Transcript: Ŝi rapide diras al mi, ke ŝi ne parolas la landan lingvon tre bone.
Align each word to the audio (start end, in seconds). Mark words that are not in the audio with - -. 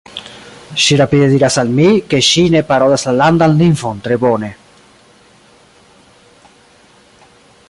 Ŝi 0.83 0.95
rapide 1.01 1.27
diras 1.33 1.57
al 1.63 1.69
mi, 1.79 1.85
ke 2.13 2.21
ŝi 2.29 2.45
ne 2.57 2.63
parolas 2.71 3.05
la 3.09 3.13
landan 3.19 3.55
lingvon 3.61 4.03
tre 4.09 4.21
bone. 4.27 4.53